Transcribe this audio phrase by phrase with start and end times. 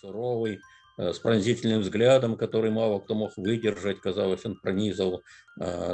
[0.00, 0.60] суровый,
[0.96, 4.00] с пронзительным взглядом, который мало кто мог выдержать.
[4.00, 5.22] Казалось, он пронизал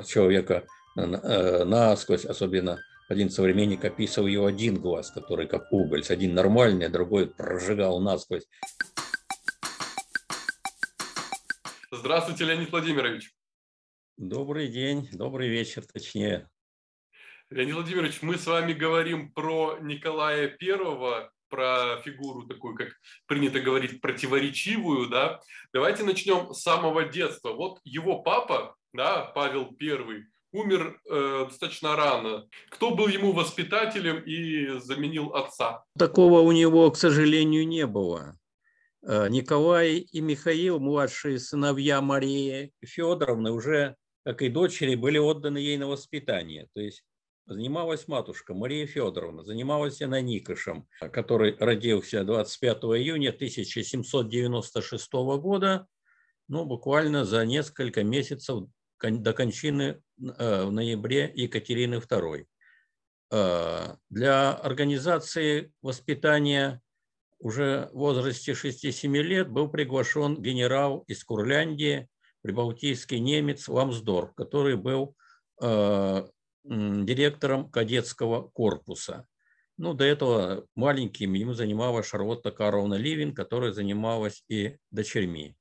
[0.06, 6.90] человека насквозь, особенно один современник описывал его один глаз, который как уголь, один нормальный, а
[6.90, 8.48] другой прожигал насквозь.
[11.92, 13.32] Здравствуйте, Леонид Владимирович.
[14.16, 16.48] Добрый день, добрый вечер, точнее.
[17.50, 22.88] Леонид Владимирович, мы с вами говорим про Николая Первого, про фигуру такую, как
[23.26, 25.40] принято говорить, противоречивую, да.
[25.72, 27.52] Давайте начнем с самого детства.
[27.52, 32.46] Вот его папа, да, Павел Первый, умер э, достаточно рано.
[32.68, 35.82] Кто был ему воспитателем и заменил отца?
[35.98, 38.38] Такого у него, к сожалению, не было.
[39.02, 45.78] Э, Николай и Михаил, младшие сыновья Марии Федоровны, уже, как и дочери, были отданы ей
[45.78, 46.68] на воспитание.
[46.74, 47.02] То есть
[47.46, 55.86] занималась матушка Мария Федоровна, занималась она Никошем, который родился 25 июня 1796 года,
[56.48, 58.68] ну, буквально за несколько месяцев
[59.00, 60.02] до кончины
[60.38, 62.46] э, в ноябре Екатерины II.
[63.32, 66.80] Э, для организации воспитания
[67.38, 72.08] уже в возрасте 6-7 лет был приглашен генерал из Курляндии,
[72.42, 75.16] прибалтийский немец Ламсдорф, который был
[75.60, 76.26] э,
[76.68, 79.26] директором кадетского корпуса.
[79.78, 85.56] Ну, до этого маленьким ему занималась Шарлотта Карловна Ливин, которая занималась и дочерьми.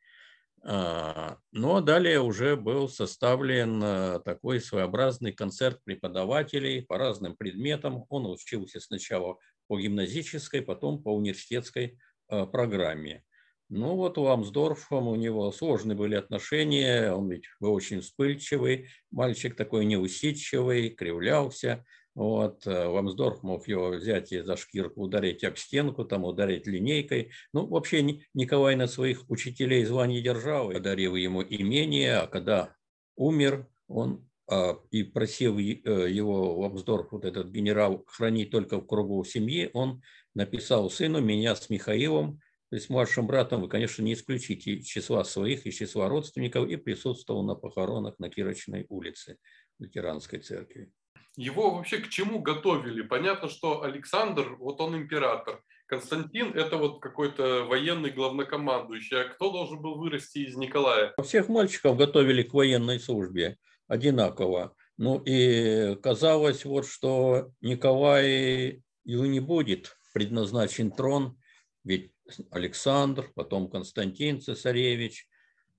[0.67, 8.05] А, ну а далее уже был составлен э, такой своеобразный концерт преподавателей по разным предметам.
[8.09, 13.23] Он учился сначала по гимназической, потом по университетской э, программе.
[13.69, 19.55] Ну вот у Амсдорфом у него сложные были отношения, он ведь был очень вспыльчивый, мальчик
[19.55, 21.83] такой неусидчивый, кривлялся.
[22.13, 27.31] Вот, э, Ламсдорф мог его взять и за шкирку ударить об стенку, там ударить линейкой.
[27.51, 32.73] Ну, вообще Николай на своих учителей званий держал, подарил ему имение, а когда
[33.17, 39.23] умер, он а, и просил э, его Ламсдорф, вот этот генерал, хранить только в кругу
[39.25, 40.03] семьи, он
[40.35, 42.39] написал сыну, меня с Михаилом,
[42.69, 47.43] то есть младшим братом вы, конечно, не исключите числа своих, из числа родственников, и присутствовал
[47.43, 49.37] на похоронах на Кирочной улице
[49.79, 50.91] лютеранской церкви
[51.37, 53.01] его вообще к чему готовили?
[53.01, 59.21] Понятно, что Александр, вот он император, Константин– это вот какой-то военный главнокомандующий.
[59.21, 61.13] А кто должен был вырасти из Николая?
[61.23, 64.73] Всех мальчиков готовили к военной службе одинаково.
[64.97, 71.37] Ну и казалось, вот, что Николай его не будет предназначен трон,
[71.85, 72.11] ведь
[72.49, 75.27] Александр, потом Константин цесаревич,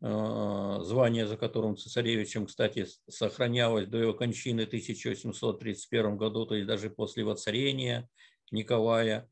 [0.00, 6.68] а, звание, за которым цесаревичем, кстати, сохранялось до его кончины в 1831 году, то есть
[6.68, 8.08] даже после воцарения
[8.52, 9.28] Николая.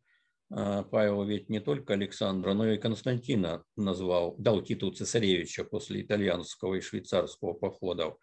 [0.50, 6.74] А, Павел ведь не только Александра, но и Константина назвал, дал титул цесаревича после итальянского
[6.74, 8.18] и швейцарского походов.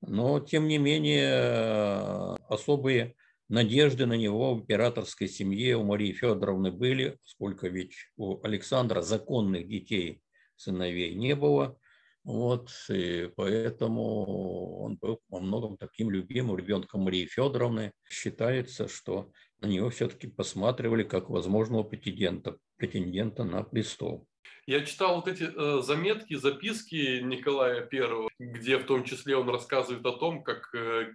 [0.00, 3.14] Но, тем не менее, особые
[3.52, 9.68] надежды на него в императорской семье у Марии Федоровны были, сколько ведь у Александра законных
[9.68, 10.22] детей,
[10.56, 11.76] сыновей не было.
[12.24, 17.92] Вот, и поэтому он был во многом таким любимым ребенком Марии Федоровны.
[18.08, 19.30] Считается, что
[19.60, 24.26] на него все-таки посматривали как возможного претендента, претендента на престол.
[24.66, 30.06] Я читал вот эти э, заметки, записки Николая I, где в том числе он рассказывает
[30.06, 31.12] о том, как э,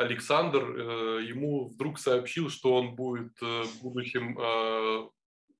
[0.00, 5.08] Александр э, ему вдруг сообщил, что он будет э, будущим э,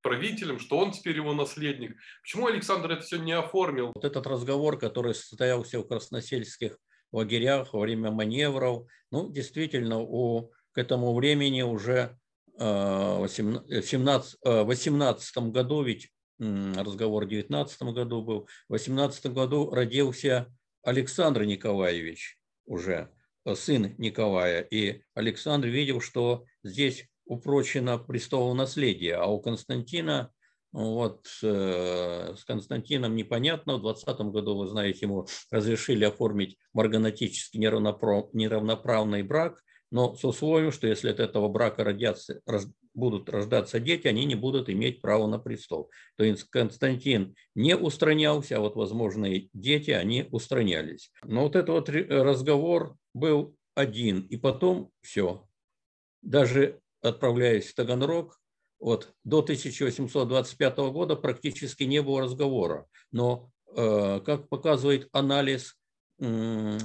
[0.00, 1.94] правителем, что он теперь его наследник.
[2.22, 3.92] Почему Александр это все не оформил?
[3.94, 6.78] Вот этот разговор, который состоялся в красносельских
[7.12, 12.16] лагерях во время маневров, ну, действительно, у, к этому времени уже
[12.56, 20.46] в 18 году, ведь разговор в 19 году был, в 18 году родился
[20.82, 23.10] Александр Николаевич уже,
[23.54, 24.60] сын Николая.
[24.62, 30.32] И Александр видел, что здесь упрочено престолу наследия, а у Константина
[30.72, 33.76] вот э, с Константином непонятно.
[33.76, 40.72] В 2020 году, вы знаете, ему разрешили оформить марганатически неравноправ, неравноправный брак, но с условием,
[40.72, 45.26] что если от этого брака родятся, раз, будут рождаться дети, они не будут иметь права
[45.26, 45.90] на престол.
[46.16, 51.12] То есть Константин не устранялся, а вот возможные дети, они устранялись.
[51.24, 55.46] Но вот этот вот разговор был один, и потом все.
[56.22, 58.38] Даже отправляясь в Таганрог,
[58.78, 62.86] вот, до 1825 года практически не было разговора.
[63.12, 65.76] Но, э, как показывает анализ
[66.18, 66.78] э,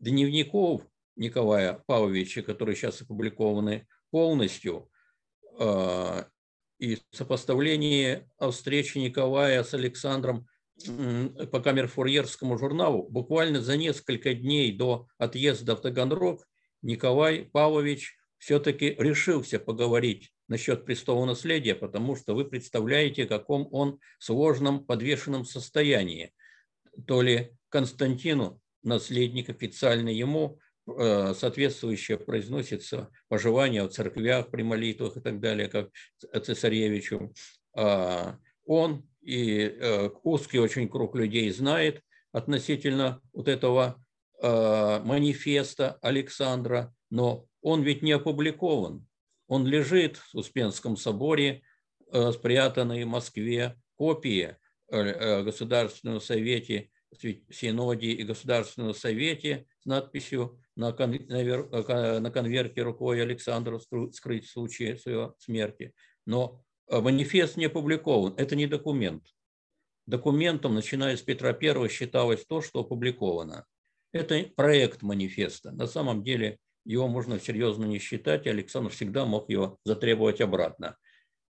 [0.00, 0.82] дневников
[1.16, 4.90] Николая Павловича, которые сейчас опубликованы полностью,
[5.58, 6.24] э,
[6.78, 10.46] И сопоставление о встрече Николая с Александром
[11.50, 16.46] по камерфурьерскому журналу буквально за несколько дней до отъезда в Таганрог
[16.82, 23.98] Николай Павлович все-таки решился поговорить насчет престола наследия, потому что вы представляете, в каком он
[24.18, 26.32] сложном подвешенном состоянии.
[27.06, 35.40] То ли Константину, наследник официально ему, соответствующее произносится пожелание в церквях при молитвах и так
[35.40, 35.90] далее, как
[36.44, 37.32] цесаревичу.
[37.74, 42.00] А, он и э, узкий очень круг людей знает
[42.32, 44.00] относительно вот этого
[44.40, 49.06] э, манифеста Александра, но он ведь не опубликован.
[49.48, 51.62] Он лежит в Успенском соборе,
[52.32, 54.56] спрятанной в Москве копии
[54.88, 56.90] в Государственном совете,
[57.50, 63.80] Синоде и Государственном совете с надписью на, конвер, э, на конверте рукой Александра
[64.12, 65.92] скрыть в случае своей смерти.
[66.26, 68.34] Но э, манифест не опубликован.
[68.36, 69.24] Это не документ.
[70.06, 73.64] Документом, начиная с Петра I, считалось то, что опубликовано.
[74.12, 75.72] Это проект манифеста.
[75.72, 80.96] На самом деле его можно серьезно не считать, и Александр всегда мог его затребовать обратно.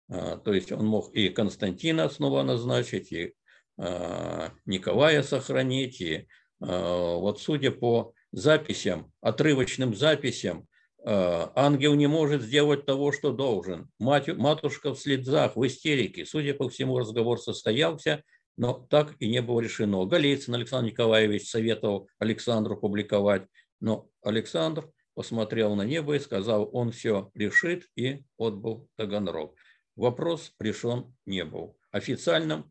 [0.08, 3.34] А, то есть он мог и Константина снова назначить, и
[3.76, 6.26] а, Николая сохранить, и
[6.60, 10.68] а, вот судя по записям, отрывочным записям,
[11.04, 13.88] э, ангел не может сделать того, что должен.
[13.98, 16.26] Мать, матушка в слезах, в истерике.
[16.26, 18.22] Судя по всему, разговор состоялся,
[18.58, 20.04] но так и не было решено.
[20.04, 23.46] Голицын Александр Николаевич советовал Александру публиковать,
[23.80, 29.56] но Александр посмотрел на небо и сказал, он все решит и отбыл Таганрог.
[29.96, 31.78] Вопрос решен не был.
[31.90, 32.70] Официальным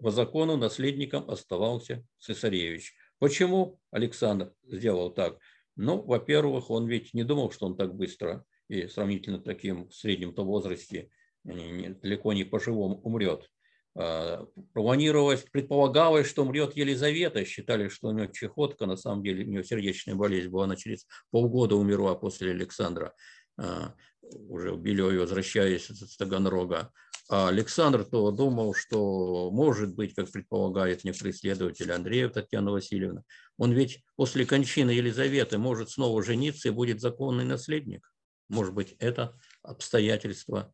[0.00, 2.94] по закону наследником оставался цесаревич.
[3.18, 5.38] Почему Александр сделал так?
[5.76, 10.44] Ну, во-первых, он ведь не думал, что он так быстро и сравнительно таким в среднем-то
[10.44, 11.10] возрасте
[11.44, 13.48] далеко не по-живому умрет.
[13.96, 17.44] А, планировалось, предполагалось, что умрет Елизавета.
[17.44, 21.06] Считали, что у нее чехотка, на самом деле у нее сердечная болезнь была, она через
[21.30, 23.14] полгода умерла после Александра.
[23.56, 26.92] А, уже в Белеве, возвращаясь из Таганрога.
[27.28, 33.22] А Александр то думал, что может быть, как предполагает некоторые исследователи Андреев Татьяна Васильевна,
[33.58, 38.10] он ведь после кончины Елизаветы может снова жениться и будет законный наследник.
[38.48, 40.72] Может быть, это обстоятельство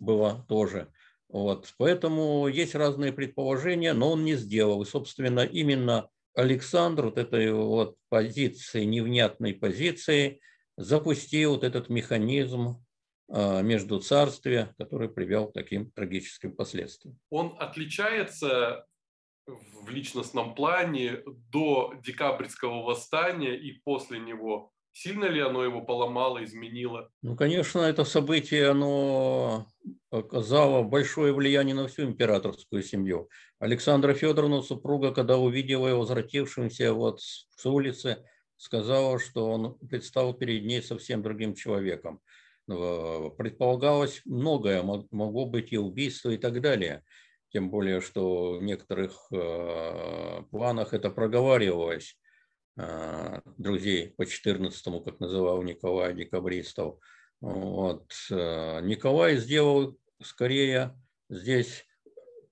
[0.00, 0.90] было тоже.
[1.28, 1.74] Вот.
[1.76, 4.82] Поэтому есть разные предположения, но он не сделал.
[4.82, 10.40] И, собственно, именно Александр вот этой вот позиции, невнятной позиции,
[10.76, 12.82] запустил вот этот механизм
[13.30, 17.18] между царствия, который привел к таким трагическим последствиям.
[17.30, 18.86] Он отличается
[19.46, 21.22] в личностном плане
[21.52, 24.72] до декабрьского восстания и после него?
[24.92, 27.10] Сильно ли оно его поломало, изменило?
[27.22, 29.68] Ну, конечно, это событие, оно
[30.10, 33.28] оказало большое влияние на всю императорскую семью.
[33.60, 38.24] Александра Федоровна, супруга, когда увидела его возвратившимся вот с улицы,
[38.56, 42.20] сказала, что он предстал перед ней совсем другим человеком.
[42.70, 47.02] Э, предполагалось многое, могло быть и убийство и так далее.
[47.52, 52.16] Тем более, что в некоторых э, планах это проговаривалось
[52.76, 56.98] э, друзей по 14 как называл Николай Декабристов.
[57.40, 58.12] Вот.
[58.28, 60.94] Николай сделал скорее
[61.30, 61.86] здесь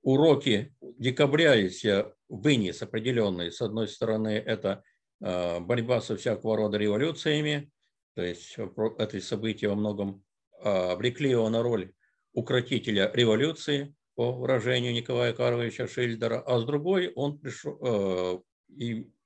[0.00, 3.53] уроки декабря, если вынес определенные.
[3.53, 4.82] С одной стороны, это
[5.20, 7.70] борьба со всякого рода революциями,
[8.19, 8.56] то есть
[8.98, 10.25] это событие во многом
[10.60, 11.93] а, обрекли его на роль
[12.32, 18.41] укротителя революции, по выражению Николая Карловича Шильдера, а с другой он пришел, э,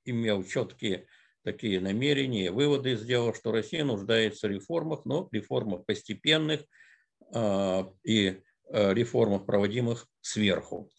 [0.05, 1.07] имел четкие
[1.41, 6.61] такие намерения, выводы сделал, что Россия нуждается в реформах, но реформах постепенных
[7.33, 10.91] э, и э, реформах, проводимых сверху.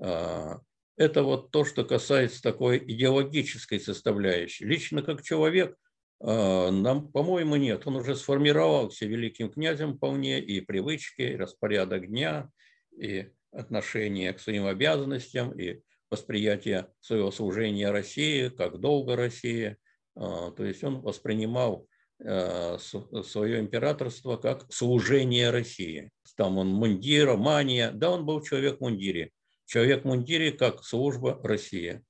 [0.00, 0.56] Э,
[0.96, 4.64] это вот то, что касается такой идеологической составляющей.
[4.64, 5.91] Лично как человек а,
[6.24, 7.86] нам, по-моему, нет.
[7.86, 12.48] Он уже сформировался великим князем вполне, и привычки, и распорядок дня,
[12.96, 15.80] и отношение к своим обязанностям, и
[16.12, 19.76] восприятие своего служения России, как долга России.
[20.14, 21.88] А, то есть он воспринимал
[22.22, 26.10] а, свое императорство как служение России.
[26.36, 27.90] Там он мундира, мания.
[27.92, 29.30] Да, он был человек в мундире.
[29.64, 32.02] Человек в мундире как служба России.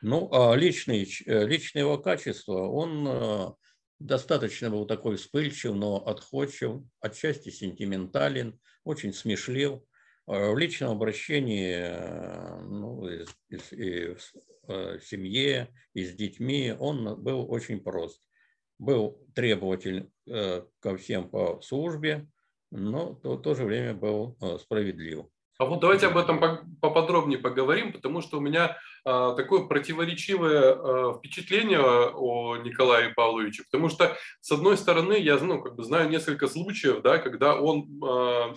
[0.00, 3.48] Ну, а личные, э, личные его качества, он э,
[3.98, 9.80] достаточно был такой вспыльчив, но отходчив, отчасти сентиментален, очень смешлив.
[10.28, 11.90] Э, в личном обращении
[12.62, 13.26] ну, и,
[13.72, 14.14] и,
[14.68, 18.22] в семье, и с детьми он был очень прост.
[18.78, 22.28] Был требователь ко всем по службе,
[22.70, 25.26] но в то же время был справедлив.
[25.58, 26.38] А вот давайте об этом
[26.80, 33.88] поподробнее поговорим, потому что у меня а, такое противоречивое а, впечатление о Николае Павловиче, потому
[33.88, 38.54] что с одной стороны я ну, как бы знаю несколько случаев, да, когда он а,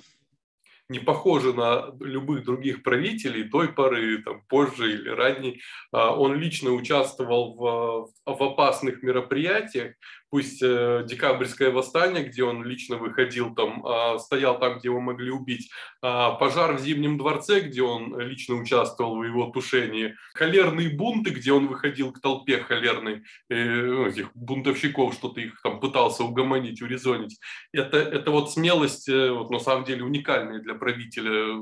[0.89, 5.61] не похожи на любых других правителей той поры, там, позже или ранней.
[5.93, 9.95] Он лично участвовал в, в опасных мероприятиях,
[10.31, 15.29] пусть э, декабрьское восстание, где он лично выходил, там, а, стоял там, где его могли
[15.29, 15.69] убить,
[16.01, 21.51] а, пожар в Зимнем дворце, где он лично участвовал в его тушении, холерные бунты, где
[21.51, 27.37] он выходил к толпе холерной, э, ну, этих бунтовщиков, что-то их там пытался угомонить, урезонить.
[27.73, 31.61] Это, это вот смелость, э, вот, на самом деле, уникальная для правителя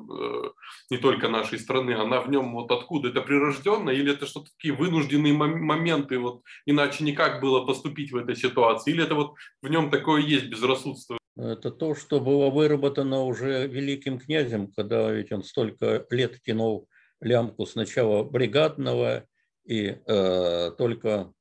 [0.92, 3.10] не только нашей страны, она в нем вот откуда?
[3.10, 8.36] Это прирожденно или это что-то такие вынужденные моменты, вот иначе никак было поступить в этой
[8.36, 8.59] ситуации?
[8.60, 8.92] Ситуации?
[8.92, 11.18] Или это вот в нем такое есть безрассудство?
[11.38, 16.88] Это то, что было выработано уже великим князем, когда ведь он столько лет тянул
[17.22, 19.26] лямку сначала бригадного,
[19.66, 21.32] и э, только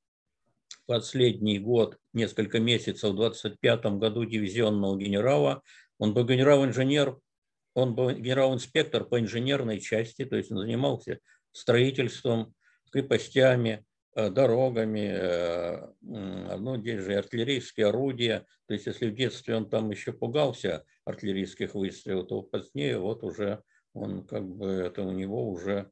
[0.87, 5.63] последний год, несколько месяцев, в 25 году дивизионного генерала,
[5.99, 7.17] он был генерал-инженер,
[7.75, 11.19] он был генерал-инспектор по инженерной части, то есть он занимался
[11.53, 12.55] строительством,
[12.93, 13.85] крепостями,
[14.31, 18.47] дорогами, э, ну, здесь же артиллерийские орудия.
[18.67, 23.63] То есть, если в детстве он там еще пугался артиллерийских выстрелов, то позднее вот уже
[23.95, 25.91] он как бы, это у него уже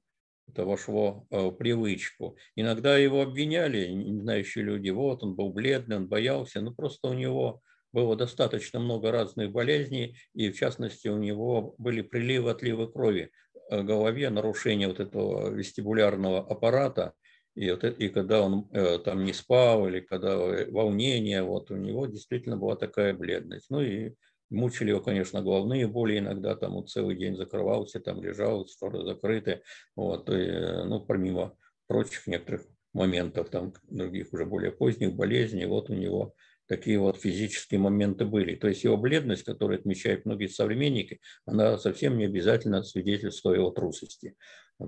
[0.49, 2.37] это вошло э, в привычку.
[2.57, 7.15] Иногда его обвиняли, не знающие люди, вот он был бледный, он боялся, но просто у
[7.15, 13.31] него было достаточно много разных болезней, и в частности у него были приливы, отливы крови
[13.71, 17.13] в голове, нарушение вот этого вестибулярного аппарата–
[17.57, 22.07] и, вот, и когда он э, там не спал, или когда волнение, вот у него
[22.07, 23.71] действительно была такая бледность.
[23.71, 24.13] Ну и
[24.51, 29.63] мучили его, конечно, головные боли иногда, там он целый день закрывался, там лежал, шторы закрыты.
[29.97, 30.51] Вот, и,
[30.85, 36.35] ну, помимо прочих некоторых моментов, там других уже более поздних болезней, вот у него
[36.69, 38.55] такие вот физические моменты были.
[38.55, 43.71] То есть его бледность, которую отмечают многие современники, она совсем не обязательно свидетельствует о его
[43.71, 44.35] трусости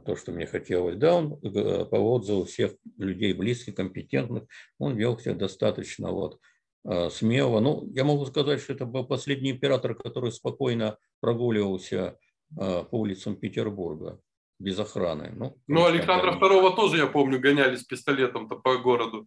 [0.04, 0.96] то, что мне хотелось.
[0.96, 4.44] Да, он э, по отзыву всех людей близких, компетентных,
[4.78, 6.38] он вел себя достаточно вот,
[6.84, 7.60] э, смело.
[7.60, 12.18] Ну, я могу сказать, что это был последний император, который спокойно прогуливался
[12.58, 14.20] э, по улицам Петербурга
[14.58, 15.32] без охраны.
[15.34, 19.26] Ну, ну Александра II тоже, я помню, гоняли с пистолетом-то по городу.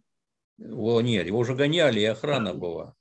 [0.58, 2.94] О, нет, его уже гоняли, и охрана была.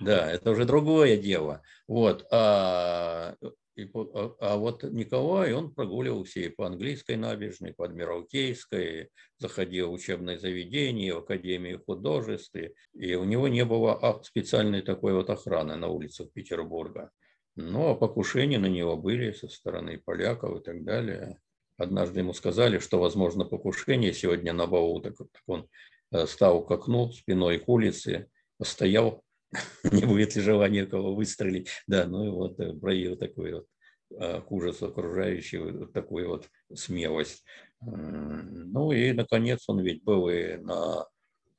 [0.00, 1.62] Да, это уже другое дело.
[1.86, 2.26] Вот.
[2.32, 3.34] А
[3.76, 10.38] а, а вот Николай, он прогуливался и по английской набережной, по Адмиралтейской, заходил в учебное
[10.38, 12.54] заведение, в Академию художеств,
[12.94, 17.10] и у него не было специальной такой вот охраны на улицах Петербурга.
[17.54, 21.38] Но покушения на него были со стороны поляков и так далее.
[21.76, 25.68] Однажды ему сказали, что возможно покушение сегодня на Бау, так, так он
[26.12, 28.28] э, стал к окну спиной к улице,
[28.62, 29.22] стоял
[29.92, 31.68] не будет ли желания кого выстрелить.
[31.86, 33.66] Да, ну и вот э, проявил такой вот
[34.14, 37.44] к ужасу окружающего, такую вот смелость.
[37.80, 41.06] Ну и, наконец, он ведь был и на,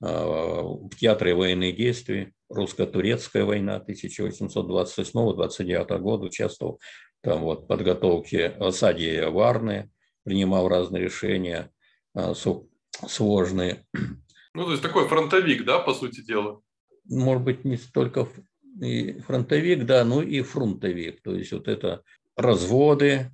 [0.04, 6.82] а, в театре военных действий, русско-турецкая война 1828-29 года, участвовал
[7.22, 9.90] там вот подготовке осаде Варны,
[10.24, 11.72] принимал разные решения
[12.14, 12.34] а,
[13.08, 13.86] сложные.
[14.54, 16.60] Ну, то есть такой фронтовик, да, по сути дела?
[17.06, 18.28] Может быть, не столько
[18.82, 21.22] и фронтовик, да, но и фронтовик.
[21.22, 22.04] То есть вот это
[22.36, 23.32] разводы,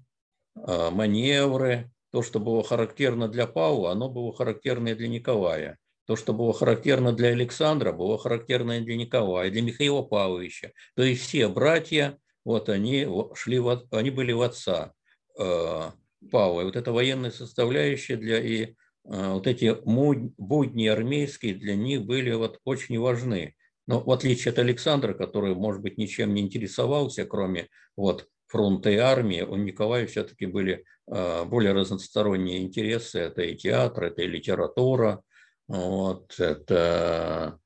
[0.55, 5.77] а, маневры, то, что было характерно для Павла, оно было характерно и для Николая.
[6.05, 10.71] То, что было характерно для Александра, было характерно и для Николая, для Михаила Павловича.
[10.95, 14.93] То есть все братья, вот они шли, в, они были в отца
[15.39, 15.91] э,
[16.31, 16.61] Павла.
[16.61, 18.73] И вот эта военная составляющая для и э,
[19.03, 23.55] вот эти будни армейские для них были вот очень важны.
[23.89, 28.97] Но в отличие от Александра, который, может быть, ничем не интересовался, кроме вот фронта и
[28.97, 33.17] армии, у Николая все-таки были а, более разносторонние интересы.
[33.17, 35.23] Это и театр, это и литература,
[35.67, 37.59] вот, это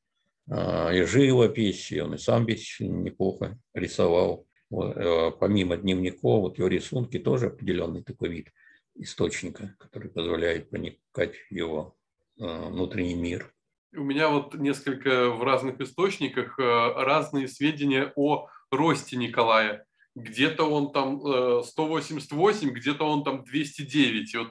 [0.50, 4.48] а, и живопись, и он и сам ведь неплохо рисовал.
[4.72, 8.48] А, помимо дневников, вот его рисунки тоже определенный такой вид
[8.96, 11.98] источника, который позволяет проникать в его
[12.38, 13.53] внутренний мир
[13.96, 19.86] у меня вот несколько в разных источниках э, разные сведения о росте Николая.
[20.16, 24.36] Где-то он там 188, э, где-то он там 209.
[24.36, 24.48] Вот.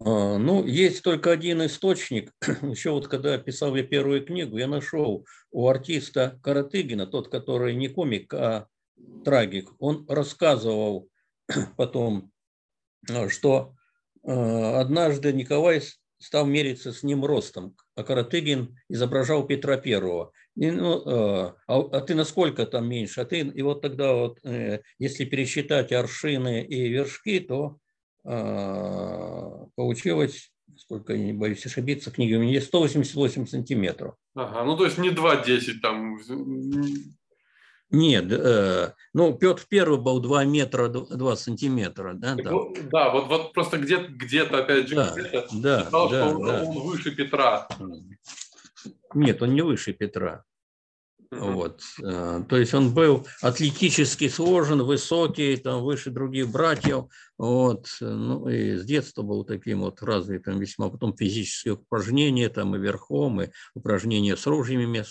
[0.00, 2.32] А, ну, есть только один источник.
[2.62, 7.88] Еще вот когда писал я первую книгу, я нашел у артиста Каратыгина, тот, который не
[7.88, 8.66] комик, а
[9.24, 11.08] трагик, он рассказывал
[11.76, 12.30] потом,
[13.28, 13.74] что
[14.24, 15.80] однажды Николай
[16.18, 20.32] стал мериться с ним ростом, а Каратыгин изображал Петра Первого.
[20.54, 23.20] Ну, а, а ты насколько там меньше?
[23.20, 27.78] А ты, и вот тогда вот, э, если пересчитать аршины и вершки, то
[28.24, 34.14] а, получилось, сколько я не боюсь ошибиться, книги у меня есть 188 сантиметров.
[34.34, 36.18] Ага, ну то есть не 2,10 там.
[37.90, 42.14] Нет, э, ну Петр Первый был 2 метра 2 сантиметра.
[42.14, 42.50] Да, да.
[42.50, 46.36] Вот, да вот, вот просто где-то, где опять же, да, где-то да, сказал, да, что
[46.36, 46.62] он, да.
[46.64, 47.68] он выше Петра.
[49.14, 50.44] Нет, он не выше Петра.
[51.32, 51.52] Uh-huh.
[51.52, 51.82] Вот.
[52.02, 57.06] Э, то есть он был атлетически сложен, высокий, там, выше других братьев.
[57.36, 57.88] Вот.
[58.00, 60.88] Ну, и с детства был таким вот развитым весьма.
[60.88, 65.04] Потом физические упражнения, там, и верхом, и упражнения с ружьями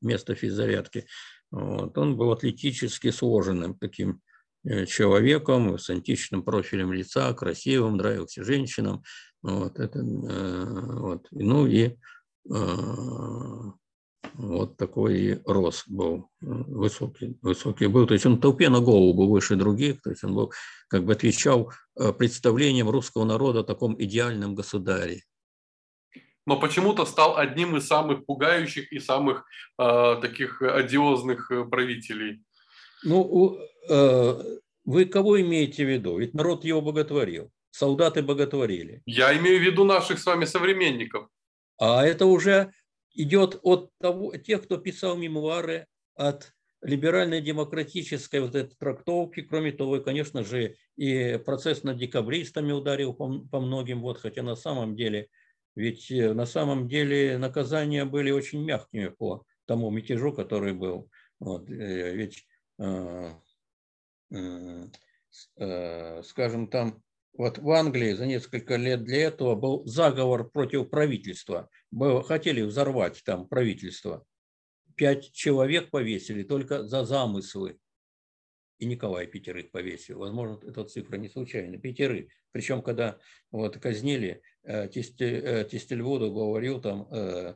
[0.00, 1.06] вместо физзарядки.
[1.54, 1.96] Вот.
[1.96, 4.20] Он был атлетически сложенным таким
[4.64, 9.04] э, человеком с античным профилем лица, красивым, нравился женщинам.
[9.40, 9.78] Вот.
[9.78, 10.64] Это, э,
[10.98, 11.28] вот.
[11.30, 11.94] Ну и э,
[14.34, 18.08] вот такой рост был, высокий, высокий был.
[18.08, 20.52] То есть он толпе на голову был выше других, то есть он был,
[20.88, 21.70] как бы отвечал
[22.18, 25.22] представлением русского народа о таком идеальном государе
[26.46, 29.44] но почему-то стал одним из самых пугающих и самых
[29.78, 32.42] э, таких одиозных э, правителей.
[33.02, 33.58] Ну,
[33.88, 36.18] э, вы кого имеете в виду?
[36.18, 39.02] Ведь народ его боготворил, солдаты боготворили.
[39.06, 41.28] Я имею в виду наших с вами современников.
[41.78, 42.72] А это уже
[43.14, 49.40] идет от того, тех, кто писал мемуары, от либеральной демократической вот этой трактовки.
[49.40, 54.56] Кроме того, конечно же, и процесс над декабристами ударил по, по многим, вот, хотя на
[54.56, 55.28] самом деле–
[55.74, 61.10] ведь э, на самом деле наказания были очень мягкими по тому мятежу, который был.
[61.40, 62.46] Вот, э, ведь,
[62.78, 63.32] э,
[66.22, 67.02] скажем, там
[67.36, 71.68] вот в Англии за несколько лет для этого был заговор против правительства.
[72.26, 74.24] Хотели взорвать там правительство.
[74.94, 77.78] Пять человек повесили только за замыслы
[78.84, 80.18] и Николай пятерых повесил.
[80.18, 81.78] Возможно, эта цифра не случайна.
[81.78, 82.30] Пятерых.
[82.52, 83.18] Причем, когда
[83.50, 87.54] вот казнили, э, э, Тестельвуду говорил там э,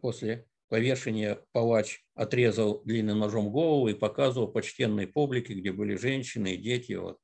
[0.00, 6.56] после повешения палач отрезал длинным ножом голову и показывал почтенной публике, где были женщины и
[6.56, 6.94] дети.
[6.94, 7.18] Вот.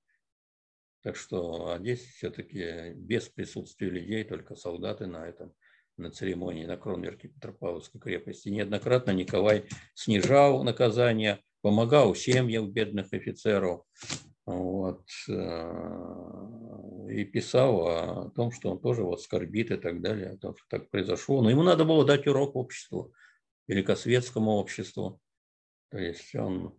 [1.03, 5.55] Так что а здесь все-таки без присутствия людей, только солдаты на этом
[5.97, 8.49] на церемонии на Кронверке Петропавловской крепости.
[8.49, 9.65] Неоднократно Николай
[9.95, 13.85] снижал наказание, помогал семьям бедных офицеров
[14.45, 20.37] вот, э, и писал о том, что он тоже вот скорбит и так далее, о
[20.37, 21.41] том, что так произошло.
[21.43, 23.13] Но ему надо было дать урок обществу,
[23.69, 25.21] великосветскому обществу.
[25.91, 26.77] То есть он...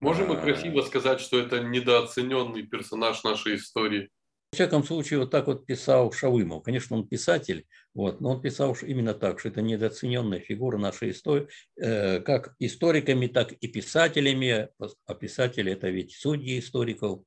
[0.00, 4.10] Можем мы э, красиво сказать, что это недооцененный персонаж нашей истории?
[4.50, 6.62] В всяком случае, вот так вот писал Шавымов.
[6.62, 11.48] Конечно, он писатель, вот, но он писал именно так, что это недооцененная фигура нашей истории,
[11.76, 14.70] э, как историками, так и писателями.
[15.04, 17.20] А писатели– это ведь судьи историков.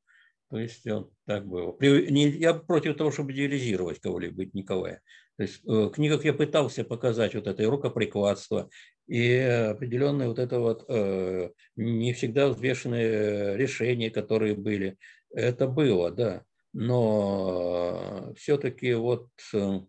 [0.50, 1.78] То есть он так было.
[1.80, 5.02] Я против того, чтобы идеализировать кого-либо, Николая.
[5.38, 8.68] То есть э, в книгах я пытался показать вот это рукоприкладство
[9.08, 14.98] и определенные вот это вот э, не всегда взвешенные решения, которые были.
[15.30, 19.80] Это было, да но все-таки вот э,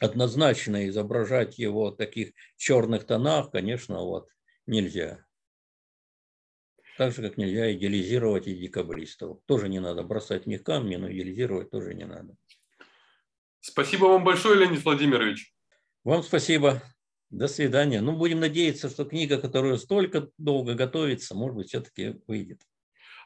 [0.00, 4.28] однозначно изображать его в таких черных тонах, конечно, вот
[4.66, 5.24] нельзя.
[6.96, 9.38] Так же, как нельзя идеализировать и декабристов.
[9.46, 12.36] Тоже не надо бросать в них камни, но идеализировать тоже не надо.
[13.60, 15.54] Спасибо вам большое, Леонид Владимирович.
[16.04, 16.82] Вам спасибо.
[17.30, 18.00] До свидания.
[18.00, 22.60] Ну, будем надеяться, что книга, которая столько долго готовится, может быть, все-таки выйдет.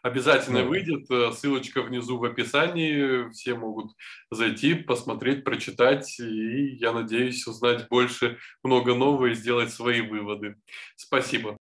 [0.02, 3.92] Обязательно выйдет, э, ссылочка внизу в описании, все могут
[4.30, 10.56] зайти, посмотреть, прочитать, и я надеюсь узнать больше, много нового и сделать свои выводы.
[10.96, 11.58] Спасибо.